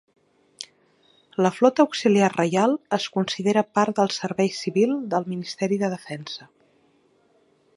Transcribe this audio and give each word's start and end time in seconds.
La 1.45 1.51
Flota 1.57 1.83
Auxiliar 1.87 2.29
Reial 2.31 2.73
es 2.97 3.05
considera 3.17 3.65
part 3.79 3.99
del 4.01 4.11
servei 4.15 4.51
civil 4.61 4.97
del 5.13 5.29
Ministeri 5.35 5.79
de 5.85 5.91
Defensa. 5.95 6.49